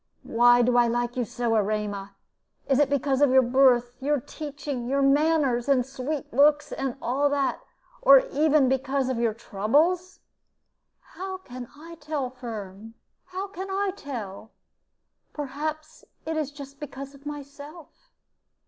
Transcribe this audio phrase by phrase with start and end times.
[0.23, 2.15] Why do I like you so, Erema?
[2.67, 7.29] Is it because of your birth, and teaching, and manners, and sweet looks, and all
[7.29, 7.61] that,
[8.01, 10.19] or even because of your troubles?"
[11.13, 12.95] "How can I tell, Firm
[13.25, 14.53] how can I tell?
[15.33, 18.09] Perhaps it is just because of myself.